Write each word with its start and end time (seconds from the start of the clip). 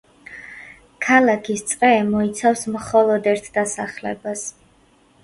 ქალაქის 1.07 1.61
წრე 1.71 1.91
მოიცავს 2.07 2.63
მხოლოდ 2.77 3.29
ერთ 3.35 3.51
დასახლებას. 3.59 4.47